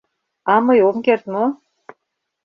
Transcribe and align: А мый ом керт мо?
А 0.51 0.53
мый 0.65 0.79
ом 0.89 0.97
керт 1.05 1.25
мо? 1.33 1.45